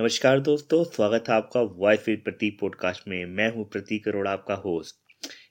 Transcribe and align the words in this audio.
नमस्कार 0.00 0.40
दोस्तों, 0.40 0.82
स्वागत 0.84 1.28
है 1.28 1.34
आपका 1.34 1.60
वॉइस 1.60 2.08
विद 2.08 2.22
प्रतीक 2.24 2.58
पॉडकास्ट 2.60 3.08
में। 3.08 3.24
मैं 3.26 3.48
हूँ 3.54 3.64
प्रतीक 3.70 4.08
अरोड़ा 4.08 4.30
आपका 4.30 4.54
होस्ट 4.54 4.96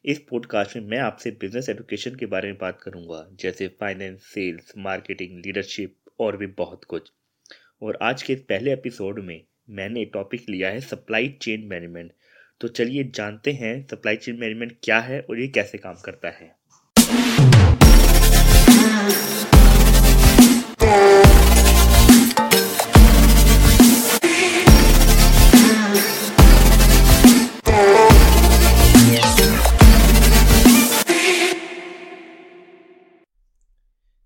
इस 0.06 0.20
पॉडकास्ट 0.20 0.76
में 0.76 0.84
मैं 0.84 0.98
आपसे 0.98 1.32
बिज़नेस 1.32 1.70
एडुकेशन 1.70 2.16
के 2.16 2.26
बारे 2.26 2.48
में 2.48 2.58
बात 2.62 2.82
करूँगा, 2.82 3.28
जैसे 3.34 3.68
फाइनेंस 3.68 4.24
सेल्स 4.24 4.74
मार्केटिंग 4.78 5.38
लीडरशिप 5.46 5.96
और 6.20 6.38
भी 6.38 6.48
बहुत 6.48 6.84
कुछ। 6.84 7.12
और 7.82 7.98
आज 8.02 8.24
के 8.24 8.34
इस 8.34 8.42
पहले 8.42 8.74
एपिसोड 8.74 9.20
में 9.20 9.42
मैंने 9.70 10.06
टॉपिक 10.06 10.50
लिया 10.50 10.70
है 10.70 10.82
सप्लाई 10.82 11.30
चेन 11.42 11.68
मैनेजमेंट 11.68 12.12
तो 12.62 12.68
चलिए 12.68 13.04
जानते 13.04 13.52
हैं 13.52 13.76
सप्लाई 13.88 14.16
चेन 14.16 14.36
मैनेजमेंट 14.36 14.78
क्या 14.84 15.00
है 15.00 15.22
और 15.22 15.40
ये 15.40 15.48
कैसे 15.48 15.78
काम 15.78 15.96
करता 16.06 16.30
है। 16.30 16.56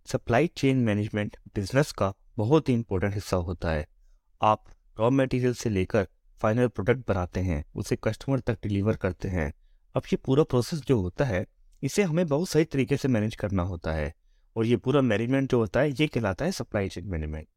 सप्लाई 0.08 0.48
चेन 0.48 0.78
मैनेजमेंट 0.78 1.36
बिज़नेस 1.56 1.92
का 1.92 2.14
बहुत 2.38 2.70
ही 2.70 2.74
इंपॉर्टेंट 2.74 3.14
हिस्सा 3.14 3.38
होता 3.38 3.72
है। 3.72 3.88
आप 4.42 4.66
रॉ 5.00 5.10
मटेरियल 5.10 5.54
से 5.54 5.70
लेकर 5.70 6.08
फाइनल 6.42 6.68
प्रोडक्ट 6.68 7.08
बनाते 7.08 7.40
हैं, 7.40 7.66
उसे 7.76 7.96
कस्टमर 7.96 8.40
तक 8.40 8.60
डिलीवर 8.64 8.96
करते 8.96 9.28
हैं। 9.28 9.54
अब 9.96 10.04
ये 10.06 10.16
पूरा 10.16 10.44
प्रोसेस 10.44 10.80
जो 10.80 11.00
होता 11.02 11.26
है, 11.26 11.46
इसे 11.84 12.04
हमें 12.04 12.28
बहुत 12.28 12.50
सही 12.50 12.66
तरीके 12.66 12.98
से 12.98 13.08
मैनेज 13.08 13.36
करना 13.36 13.64
होता 13.64 13.94
है 13.94 14.14
और 14.56 14.66
ये 14.66 14.78
पूरा 14.78 15.02
मैनेजमेंट 15.02 15.52
जो 15.52 15.60
होता 15.60 15.80
है, 15.80 15.92
ये 15.92 16.08
कहलाता 16.08 16.46
है 16.46 16.52
सप्लाई 16.52 16.90
चेन 16.90 17.08
मैनेजमेंट 17.08 17.48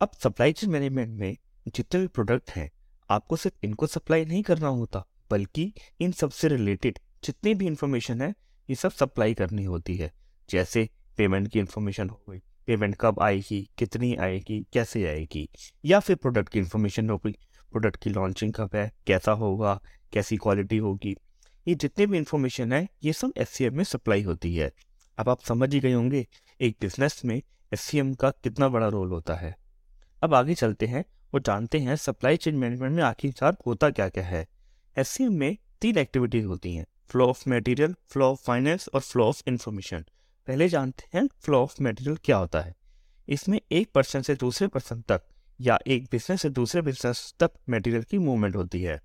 अब 0.00 0.10
सप्लाई 0.22 0.52
चेन 0.52 0.70
मैनेजमेंट 0.70 1.18
में 1.20 1.36
जितने 1.68 2.00
भी 2.00 2.06
प्रोडक्ट 2.06 2.50
हैं, 2.50 2.70
आपको 3.10 3.36
सिर्फ़ 3.36 3.66
इनको 3.66 3.86
सप्लाई 3.86 4.24
नहीं 4.24 4.42
करना 4.42 4.68
होता, 4.68 5.06
बल्कि 5.30 5.72
इन 6.00 6.12
सबसे 6.12 6.48
रिलेटेड 6.48 6.98
जितनी 7.24 7.54
भी 7.54 7.66
इंफॉर्मेशन 7.66 8.22
है, 8.22 8.34
ये 8.70 8.74
सब 8.74 8.90
सप्लाई 8.90 9.34
करनी 9.34 9.64
होती 9.64 9.96
है। 9.96 10.12
जैसे 10.50 10.88
पेमेंट 11.16 11.48
की 11.48 11.58
इन्फॉर्मेशन 11.58 12.08
हो 12.08 12.24
गई। 12.30 12.38
पेमेंट 12.66 12.96
कब 13.00 13.20
आएगी, 13.20 13.70
कितनी 13.78 14.14
आएगी, 14.16 14.66
कैसे 14.72 15.06
आएगी, 15.06 15.48
या 15.84 16.00
फिर 16.00 16.16
प्रोडक्ट 16.16 16.48
की 16.48 16.58
इन्फॉर्मेशन 16.58 17.10
हो 17.10 17.16
गई, 17.18 17.32
प्रोडक्ट 17.70 17.96
की 17.96 18.10
लॉन्चिंग 18.10 18.52
कब 18.52 18.70
है, 18.74 18.92
कैसा 19.06 19.32
होगा, 19.32 19.80
कैसी 20.12 20.36
क्वालिटी 20.36 20.76
होगी, 20.76 21.16
ये 21.68 21.74
जितने 21.74 22.06
भी 22.06 22.18
इन्फॉर्मेशन 22.18 22.72
है, 22.72 22.88
ये 23.04 23.12
सब 23.12 23.32
एससीएम 23.38 23.76
में 23.76 23.84
सप्लाई 23.84 24.22
होती 24.22 24.54
है। 24.56 24.72
अब 25.18 25.28
आप 25.28 25.40
समझ 25.40 25.74
ही 25.74 25.80
गए 25.80 25.92
होंगे, 25.92 26.26
एक 26.60 26.76
बिज़नेस 26.80 27.24
में 27.24 27.42
एससीएम 27.72 28.14
का 28.14 28.30
कितना 28.30 28.68
बड़ा 28.68 28.88
रोल 28.88 29.08
होता 29.08 29.34
है। 29.34 29.56
अब 30.22 30.34
आगे 30.34 30.54
चलते 30.54 30.86
हैं 30.86 31.04
और 31.34 31.42
जानते 31.42 31.78
हैं 31.78 31.96
सप्लाई 31.96 32.36
चेन 32.36 32.56
मैनेजमेंट 32.56 32.96
में 32.96 33.02
आखिरकार 33.02 33.56
होता 33.66 33.90
क्या 33.90 34.08
क्या 34.08 34.24
है 34.24 34.46
एससीएम 34.98 35.32
में 35.32 35.56
तीन 35.80 35.98
एक्टिविटीज़ 35.98 36.46
होती 36.46 36.74
हैं, 36.74 36.86
flow 37.08 37.26
of 37.26 37.48
material, 37.48 37.94
flow 38.08 38.26
of 38.26 38.44
finance 38.44 38.88
और 38.94 39.00
फ्लो 39.00 39.24
ऑफ़ 39.24 39.42
इंफॉर्मेशन 39.48 40.04
पहले 40.50 40.68
जानते 40.68 41.04
हैं 41.14 41.28
फ्लो 41.42 41.58
ऑफ़ 41.62 41.82
मटेरियल 41.82 42.16
क्या 42.16 42.36
होता 42.36 42.60
है। 42.60 42.74
इसमें 43.28 43.60
एक 43.72 43.90
पर्सन 43.94 44.22
से 44.22 44.34
दूसरे 44.34 44.66
पर्सन 44.68 45.00
तक 45.00 45.22
या 45.60 45.78
एक 45.86 46.04
बिज़नेस 46.04 46.42
से 46.42 46.48
दूसरे 46.50 46.80
बिज़नेस 46.82 47.34
तक 47.40 47.50
मटेरियल 47.70 48.02
की 48.02 48.18
मूवमेंट 48.18 48.56
होती 48.56 48.82
है। 48.82 48.98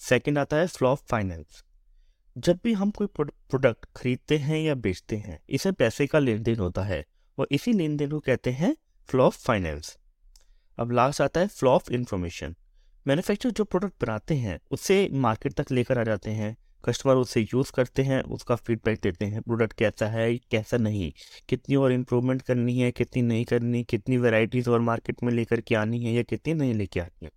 सेकंड 0.00 0.38
आता 0.38 0.56
है 0.56 0.66
फ्लो 0.66 0.88
ऑफ़ 0.88 1.02
फाइनेंस 1.06 1.62
जब 2.36 2.58
भी 2.64 2.72
हम 2.72 2.90
कोई 2.90 3.06
प्रोडक्ट 3.06 3.86
खरीदते 3.96 4.38
हैं 4.38 4.58
या 4.58 4.74
बेचते 4.74 5.16
हैं, 5.16 5.38
इसे 5.50 5.72
पैसे 5.72 6.06
का 6.06 6.18
लेन 6.18 6.42
देन 6.42 6.58
होता 6.58 6.82
है 6.82 7.04
और 7.38 7.48
इसी 7.50 7.72
लेन 7.72 7.96
देन 7.96 8.10
को 8.10 8.20
कहते 8.20 8.50
हैं 8.52 8.74
फ्लो 9.08 9.24
ऑफ़ 9.24 9.38
फाइनेंस 9.38 9.96
अब 10.78 10.92
लास्ट 10.92 11.20
आता 11.20 11.40
है 11.40 11.46
फ्लो 11.48 11.70
ऑफ़ 11.70 11.92
इंफॉर्मेशन 11.92 12.54
मैन्युफैक्चर 13.06 13.50
जो 13.50 13.64
प्रोडक्ट 13.64 14.04
बनाते 14.04 14.36
हैं 14.36 14.58
उसे 14.70 15.08
मार्केट 15.12 15.60
तक 15.60 15.72
लेकर 15.72 15.98
आ 15.98 16.04
जाते 16.04 16.30
हैं। 16.30 16.56
कस्टमर 16.84 17.14
उसे 17.14 17.40
यूज़ 17.40 17.72
करते 17.72 18.02
हैं, 18.02 18.22
उसका 18.22 18.56
फीडबैक 18.56 19.00
देते 19.02 19.24
हैं, 19.24 19.42
प्रोडक्ट 19.42 19.72
कैसा 19.72 20.06
है, 20.06 20.36
कैसा 20.38 20.76
नहीं, 20.76 21.12
कितनी 21.48 21.76
और 21.76 21.92
इम्प्रूवमेंट 21.92 22.42
करनी 22.42 22.78
है, 22.78 22.90
कितनी 22.90 23.22
नहीं 23.22 23.44
करनी, 23.44 23.84
कितनी 23.84 24.16
वेराइटीज़ 24.16 24.70
और 24.70 24.80
मार्केट 24.80 25.22
में 25.22 25.32
लेकर 25.32 25.60
के 25.60 25.74
आनी 25.74 26.04
है 26.04 26.12
या 26.12 26.22
कितनी 26.22 26.54
नहीं 26.54 26.74
लेके 26.74 27.00
आनी 27.00 27.24
है। 27.24 27.30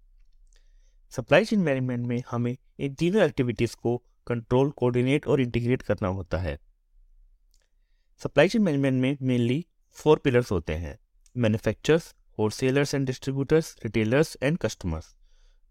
सप्लाई 1.11 1.45
चेन 1.45 1.59
मैनेजमेंट 1.59 2.07
में 2.07 2.23
हमें 2.31 2.57
इन 2.79 2.93
तीनों 2.93 3.23
एक्टिविटीज़ 3.23 3.75
को 3.75 3.97
कंट्रोल 4.27 4.69
कोऑर्डिनेट 4.71 5.27
और 5.27 5.41
इंटीग्रेट 5.41 5.81
करना 5.81 6.07
होता 6.07 6.37
है। 6.37 6.57
सप्लाई 8.21 8.47
चेन 8.47 8.61
मैनेजमेंट 8.61 9.01
में 9.01 9.17
मेनली 9.21 9.65
फोर 9.97 10.17
पिलर्स 10.17 10.51
होते 10.51 10.73
हैं 10.73 10.97
manufacturers 11.35 12.13
wholesalers 12.39 12.95
and 12.95 13.05
distributors 13.05 13.75
retailers 13.83 14.37
and 14.43 14.57
customers 14.57 15.15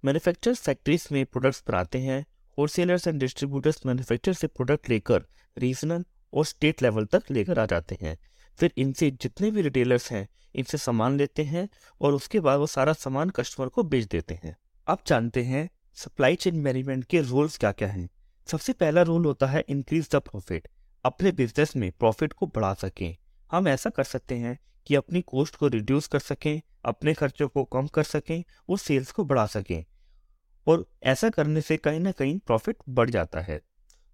manufacturers 0.05 0.61
factories 0.61 1.09
में 1.13 1.25
प्रोडक्ट्स 1.27 1.63
बनाते 1.69 1.99
हैं 1.99 2.25
होलसेलर्स 2.61 3.07
एंड 3.09 3.21
डिस्ट्रीब्यूटर्स 3.21 3.87
मैन्युफैक्चर 3.87 4.33
से 4.33 4.47
प्रोडक्ट 4.47 4.89
लेकर 4.89 5.23
रीजनल 5.59 6.05
और 6.33 6.45
स्टेट 6.45 6.83
लेवल 6.83 7.05
तक 7.05 7.31
लेकर 7.31 7.59
आ 7.59 7.67
जाते 7.67 7.99
हैं। 8.03 8.19
फिर 8.59 8.73
इनसे 8.77 9.11
जितने 9.11 9.51
भी 9.51 9.63
रिटेलर्स 9.63 10.11
हैं, 10.13 10.29
इनसे 10.55 10.79
सामान 10.79 11.17
लेते 11.19 11.43
हैं 11.43 11.69
और 12.01 12.15
उसके 12.15 12.41
बाद 12.41 12.59
वो 12.59 12.67
सारा 12.67 12.93
सामान 12.93 13.31
कस्टमर 13.31 13.69
को 13.69 13.83
बेच 13.83 14.07
देते 14.07 14.35
हैं। 14.35 14.57
अब 14.87 14.99
जानते 15.07 15.43
हैं 15.43 15.69
सप्लाई 15.95 16.35
चेन 16.35 16.57
मैनेजमेंट 16.57 17.05
के 17.05 17.21
रोल्स 17.21 17.59
क्या 17.59 17.73
क्या 17.73 17.89
हैं। 17.89 18.09
सबसे 18.49 18.73
पहला 18.73 19.03
रोल 19.03 19.25
होता 19.25 19.47
है 19.47 19.65
इंक्रीज 19.69 20.09
द 20.13 20.17
प्रॉफिट 20.17 20.69
अपने 21.05 21.33
बिज़नेस 21.33 21.77
में 21.77 21.93
प्रॉफिट 21.93 22.33
को 22.33 22.47
बढ़ा 22.47 22.75
सकें। 22.75 23.17
हम 23.51 23.69
ऐसा 23.69 23.91
कर 23.91 24.05
सकते 24.05 24.35
हैं 24.35 24.59
कि 24.87 24.95
अपनी 24.95 25.21
कॉस्ट 25.21 25.57
को 25.57 25.69
रिड्यूस 25.69 26.07
कर 26.07 26.19
सकें, 26.19 26.61
अपने 26.85 27.15
खर्चों 27.15 27.49
को 27.49 27.65
कम 27.65 27.87
कर 27.87 28.03
सकें 28.03 28.45
और 28.69 28.79
सेल्स 28.79 29.13
को 29.13 29.25
बढ़ा 29.25 29.47
सकें। 29.47 29.85
और 30.71 30.85
ऐसा 31.05 31.29
करने 31.31 31.61
से 31.61 31.77
कहीं 31.77 32.01
ना 32.01 32.13
कहीं 32.13 32.39
प्रॉफिट 32.39 32.77
बढ़ 32.89 33.11
जाता 33.11 33.41
है। 33.41 33.61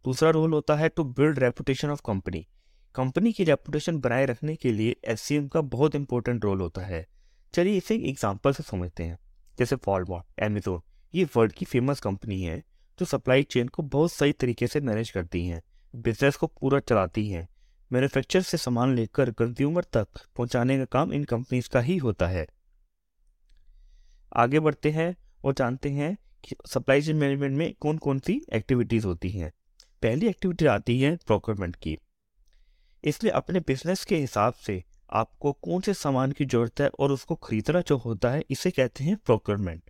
दूसरा 0.04 0.30
रोल 0.30 0.52
होता 0.52 0.74
है 0.76 0.88
to 0.88 1.04
build 1.04 1.38
reputation 1.38 1.90
of 1.90 2.00
company 2.06 2.46
company 2.94 3.32
की 3.32 3.44
रेपुटेशन 3.44 3.98
बनाए 4.00 4.26
रखने 4.26 4.54
के 4.56 4.72
लिए 4.72 4.96
एस 5.04 5.28
का 5.52 5.60
बहुत 5.62 5.94
इंपॉर्टेंट 5.94 6.44
रोल 6.44 6.60
होता 6.60 6.82
है। 6.82 7.06
चलिए 7.54 7.76
इसे 7.76 7.94
एग्ज़ाम्पल 8.08 8.52
से 8.52 8.62
समझते 8.62 9.02
हैं। 9.02 9.18
जैसे 9.58 9.76
वॉलमार्ट 9.86 10.40
एमेजोन 10.42 10.80
ये 11.14 11.24
वर्ल्ड 11.36 11.52
की 11.52 11.64
फ़ेमस 11.64 12.00
कंपनी 12.00 12.40
है 12.42 12.58
जो 12.98 13.04
सप्लाई 13.06 13.42
चेन 13.42 13.68
को 13.68 13.82
बहुत 13.84 14.12
सही 14.12 14.32
तरीके 14.32 14.66
से 14.66 14.80
मैनेज 14.80 15.10
करती 15.10 15.46
हैं। 15.46 15.62
बिज़नेस 15.94 16.36
को 16.36 16.46
पूरा 16.46 16.78
चलाती 16.80 17.28
हैं। 17.28 17.46
मैन्युफैक्चर 17.90 18.42
से 18.42 18.56
सामान 18.56 18.94
लेकर 18.96 19.30
कंज्यूमर 19.32 19.84
तक 19.92 20.08
पहुँचाने 20.36 20.78
का 20.78 20.84
काम 20.84 21.12
इन 21.12 21.24
कंपनीज़ 21.24 21.68
का 21.68 21.80
ही 21.80 21.96
होता 21.96 22.26
है। 22.26 22.46
आगे 24.32 24.60
बढ़ते 24.60 24.90
हैं 24.90 25.14
और 25.44 25.54
जानते 25.54 25.90
हैं 25.90 26.16
सप्लाई 26.66 27.02
चेन 27.02 27.16
मैनेजमेंट 27.16 27.58
में 27.58 27.74
कौन 27.80 27.98
कौन 27.98 28.18
सी 28.18 28.40
एक्टिविटीज़ 28.52 29.06
होती 29.06 29.30
हैं? 29.30 29.52
पहली 30.02 30.26
एक्टिविटी 30.26 30.66
आती 30.66 31.00
है 31.00 31.16
प्रोक्योरमेंट 31.16 31.76
की। 31.76 31.98
इसलिए 33.04 33.32
अपने 33.32 33.60
बिज़नेस 33.60 34.04
के 34.04 34.16
हिसाब 34.16 34.54
से 34.54 34.84
आपको 35.10 35.52
कौन 35.52 35.80
से 35.80 35.94
सामान 35.94 36.32
की 36.32 36.44
ज़रूरत 36.44 36.80
है 36.80 36.88
और 36.88 37.12
उसको 37.12 37.34
खरीदना 37.34 37.80
जो 37.80 37.96
होता 37.96 38.30
है, 38.30 38.44
इसे 38.50 38.70
कहते 38.70 39.04
हैं 39.04 39.16
प्रोक्योरमेंट। 39.16 39.82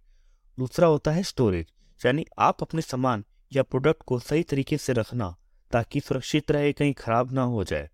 दूसरा 0.58 0.88
होता 0.88 1.10
है 1.10 1.22
स्टोरेज, 1.22 1.72
यानी 2.06 2.26
आप 2.38 2.62
अपने 2.62 2.82
सामान 2.82 3.24
या 3.52 3.62
प्रोडक्ट 3.62 4.02
को 4.02 4.18
सही 4.18 4.42
तरीके 4.42 4.78
से 4.78 4.92
रखना 4.92 5.36
ताकि 5.72 6.00
सुरक्षित 6.00 6.50
रहे, 6.50 6.72
कहीं 6.72 6.92
खराब 6.94 7.32
ना 7.32 7.42
हो 7.42 7.64
जाए। 7.64 7.90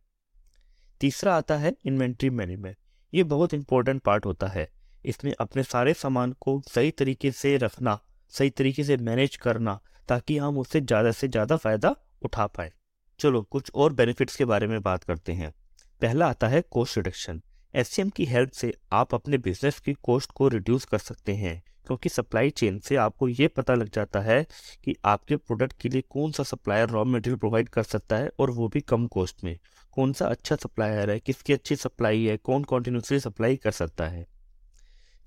तीसरा 1.00 1.36
आता 1.36 1.56
है 1.56 1.76
इन्वेंट्री 1.84 2.30
मैनेजमेंट, 2.30 2.76
ये 3.14 3.24
बहुत 3.24 3.54
इंपॉर्टेंट 3.54 4.02
पार्ट 4.02 4.26
होता 4.26 4.46
है। 4.46 4.70
इसमें 5.04 5.34
अपने 5.40 5.62
सारे 5.62 5.94
सामान 5.94 6.32
को 6.32 6.62
सही 6.68 6.90
तरीके 6.90 7.32
से 7.32 7.56
रखना 7.56 8.00
सही 8.32 8.50
तरीके 8.50 8.84
से 8.84 8.96
मैनेज 8.98 9.36
करना 9.36 9.78
ताकि 10.08 10.36
हम 10.38 10.58
उससे 10.58 10.80
ज़्यादा 10.80 11.12
से 11.12 11.28
ज़्यादा 11.28 11.56
फ़ायदा 11.56 11.94
उठा 12.24 12.46
पाए। 12.46 12.72
चलो, 13.20 13.42
कुछ 13.42 13.70
और 13.74 13.92
बेनिफिट्स 13.92 14.36
के 14.36 14.44
बारे 14.44 14.66
में 14.66 14.80
बात 14.82 15.04
करते 15.04 15.32
हैं। 15.32 15.52
पहला 16.00 16.28
आता 16.28 16.48
है 16.48 16.62
कॉस्ट 16.70 16.96
रिडक्शन 16.96 17.40
एस 17.74 17.96
की 18.16 18.24
हेल्प 18.24 18.50
से 18.52 18.72
आप 18.92 19.14
अपने 19.14 19.38
बिज़नेस 19.40 19.78
की 19.80 19.92
कॉस्ट 20.02 20.30
को 20.32 20.48
रिड्यूस 20.48 20.84
कर 20.84 20.98
सकते 20.98 21.34
हैं, 21.34 21.62
क्योंकि 21.86 22.08
सप्लाई 22.08 22.50
चेन 22.52 22.78
से 22.78 22.96
आपको 22.96 23.28
ये 23.28 23.48
पता 23.48 23.74
लग 23.74 23.90
जाता 23.90 24.20
है 24.20 24.42
कि 24.84 24.94
आपके 25.04 25.36
प्रोडक्ट 25.36 25.80
के 25.80 25.88
लिए 25.88 26.02
कौन 26.10 26.32
सा 26.32 26.42
सप्लायर 26.42 26.88
रॉ 26.88 27.04
मटेरियल 27.04 27.38
प्रोवाइड 27.38 27.68
कर 27.68 27.82
सकता 27.84 28.16
है 28.16 28.30
और 28.40 28.50
वो 28.50 28.68
भी 28.68 28.80
कम 28.82 29.06
कॉस्ट 29.08 29.44
में। 29.44 29.58
कौन 29.96 30.12
सा 30.12 30.26
अच्छा 30.26 30.56
सप्लायर 30.56 31.10
है, 31.10 31.18
किसकी 31.20 31.52
अच्छी 31.52 31.76
सप्लाई 31.76 32.24
है, 32.24 32.36
कौन 32.36 32.64
कॉन्टीन्यूसली 32.64 33.20
सप्लाई 33.20 33.56
कर 33.56 33.70
सकता 33.72 34.08
है। 34.08 34.26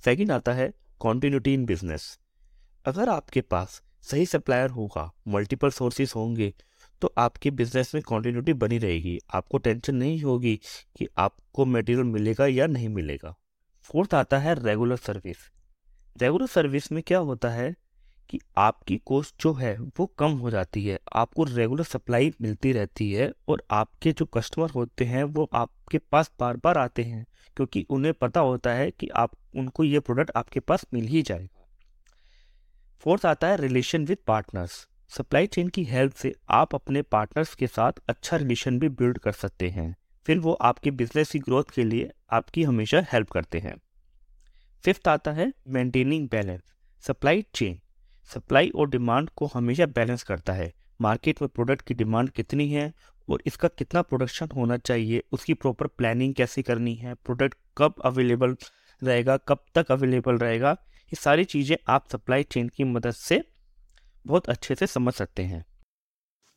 सेकेंड 0.04 0.32
आता 0.32 0.54
है 0.54 0.72
कॉन्टीन्यूटी 1.02 1.54
इन 1.54 1.66
बिज़नेस 1.66 2.18
अगर 2.86 3.10
आपके 3.10 3.42
पास 3.42 3.82
सही 4.04 4.26
सप्लायर 4.26 4.70
होगा 4.70 5.12
मल्टीपल 5.28 5.70
सोर्सेज 5.70 6.14
होंगे 6.16 6.54
तो 7.02 7.14
आपके 7.18 7.52
बिज़नेस 7.52 7.94
में 7.96 8.02
कॉन्टीन्यूटी 8.04 8.54
बनी 8.54 8.78
रहेगी। 8.78 9.18
आपको 9.34 9.58
टेंशन 9.58 9.96
नहीं 9.96 10.22
होगी 10.22 10.56
कि 10.98 11.08
आपको 11.18 11.66
मटेरियल 11.66 12.04
मिलेगा 12.04 12.46
या 12.48 12.68
नहीं 12.68 12.90
मिलेगा। 12.90 13.36
फोर्थ 13.86 14.14
आता 14.14 14.38
है 14.38 14.54
रेगुलर 14.60 14.98
सर्विस 14.98 15.38
रेगुलर 16.16 16.48
सर्विस 16.48 16.92
में 16.92 17.02
क्या 17.04 17.20
होता 17.20 17.50
है 17.50 17.76
कि 18.30 18.40
आपकी 18.58 18.98
कॉस्ट 18.98 19.42
जो 19.42 19.54
है, 19.54 19.78
वो 19.78 20.06
कम 20.20 20.32
हो 20.32 20.50
जाती 20.50 20.86
है। 20.86 21.00
आपको 21.14 21.44
रेगुलर 21.44 21.84
सप्लाई 21.84 22.32
मिलती 22.42 22.72
रहती 22.72 23.12
है 23.12 23.32
और 23.48 23.64
आपके 23.72 24.12
जो 24.12 24.26
कस्टमर 24.26 24.70
होते 24.70 25.06
हैं, 25.06 25.24
वो 25.24 25.50
आपके 25.54 25.98
पास 25.98 26.32
बार 26.40 26.58
बार 26.58 26.78
आते 26.78 27.04
हैं, 27.04 27.26
क्योंकि 27.58 27.86
उन्हें 27.90 28.14
पता 28.14 28.40
होता 28.40 28.74
है 28.74 28.90
कि 28.92 29.08
आप, 29.08 29.32
उनको 29.56 29.84
ये 29.84 30.00
प्रोडक्ट 30.00 30.32
आपके 30.36 30.60
पास 30.60 30.86
मिल 30.94 31.06
ही 31.06 31.22
जाएगा। 31.22 31.65
फोर्थ 33.04 33.26
आता 33.26 33.48
है 33.48 33.58
relation 33.58 34.06
with 34.06 34.18
partners 34.28 34.88
supply 35.10 35.48
chain 35.48 35.68
की 35.68 35.84
हेल्प 35.84 36.14
से 36.14 36.34
आप 36.50 36.76
अपने 36.76 37.02
पार्टनर्स 37.02 37.54
के 37.56 37.68
साथ 37.68 38.00
अच्छा 38.10 38.38
रिलेशन 38.38 38.80
भी 38.80 38.90
बिल्ड 38.92 39.18
कर 39.18 39.32
सकते 39.32 39.70
हैं। 39.70 39.96
फिर 40.26 40.40
वो 40.40 40.54
आपके 40.62 40.92
बिज़नेस 40.92 41.32
की 41.32 41.40
ग्रोथ 41.40 41.64
के 41.74 41.84
लिए 41.84 42.12
आपकी 42.32 42.64
हमेशा 42.64 43.06
हेल्प 43.14 43.30
करते 43.30 43.60
हैं। 43.60 43.76
फिफ्थ 44.84 45.08
आता 45.08 45.32
है 45.32 45.52
maintaining 45.68 46.28
balance 46.30 46.62
supply 47.04 47.46
chain 47.54 47.80
supply 48.30 48.70
और 48.70 48.90
डिमांड 48.90 49.30
को 49.30 49.46
हमेशा 49.46 49.86
बैलेंस 49.86 50.24
करता 50.24 50.54
है। 50.54 50.72
मार्केट 51.02 51.42
में 51.42 51.50
प्रोडक्ट 51.50 51.82
की 51.82 51.94
डिमांड 51.94 52.30
कितनी 52.30 52.70
है 52.70 52.92
और 53.28 53.42
इसका 53.46 53.68
कितना 53.68 54.02
प्रोडक्शन 54.02 54.50
होना 54.56 54.78
चाहिए, 54.78 55.24
उसकी 55.32 55.54
प्रॉपर 55.54 55.88
प्लानिंग 55.88 56.34
कैसे 56.34 56.62
करनी 56.62 56.96
है 56.96 57.14
प्रोडक्ट 57.16 57.58
कब 57.78 58.02
अवेलेबल 58.06 58.56
रहेगा, 59.02 59.38
कब 59.38 59.66
तक 59.76 59.92
अवेलेबल 59.92 60.38
रहेगा 60.38 60.78
ये 61.12 61.16
सारी 61.16 61.44
चीज़ें 61.46 61.76
आप 61.88 62.08
सप्लाई 62.12 62.44
चेन 62.44 62.70
की 62.70 62.84
मदद 62.84 63.12
से 63.12 63.42
बहुत 64.26 64.48
अच्छे 64.50 64.76
से 64.76 64.88
समझ 64.88 65.14
सकते 65.14 65.44
हैं। 65.44 65.64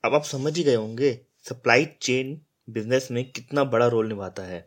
अब 0.05 0.15
आप 0.15 0.23
समझ 0.25 0.57
ही 0.57 0.63
गए 0.65 0.75
होंगे 0.75 1.11
सप्लाई 1.49 1.85
चेन 2.03 2.41
बिज़नेस 2.71 3.09
में 3.11 3.25
कितना 3.31 3.65
बड़ा 3.65 3.87
रोल 3.87 4.09
निभाता 4.09 4.43
है। 4.43 4.61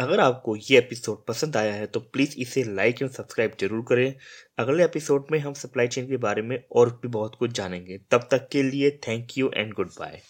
अगर 0.00 0.20
आपको 0.20 0.56
ये 0.56 0.78
एपिसोड 0.78 1.24
पसंद 1.26 1.56
आया 1.56 1.74
है 1.74 1.86
तो 1.86 2.00
प्लीज़ 2.00 2.36
इसे 2.40 2.64
लाइक 2.64 3.02
एंड 3.02 3.10
सब्सक्राइब 3.10 3.56
ज़रूर 3.60 3.84
करें। 3.88 4.14
अगले 4.58 4.84
एपिसोड 4.84 5.26
में 5.32 5.38
हम 5.38 5.52
सप्लाई 5.54 5.88
चेन 5.88 6.06
के 6.08 6.16
बारे 6.16 6.42
में 6.42 6.58
और 6.72 6.90
भी 7.02 7.08
बहुत 7.08 7.34
कुछ 7.38 7.52
जानेंगे। 7.56 7.98
तब 8.10 8.28
तक 8.30 8.48
के 8.52 8.62
लिए 8.62 8.90
thank 9.08 9.38
you 9.38 9.50
and 9.56 9.74
good 9.74 9.90
bye 9.98 10.20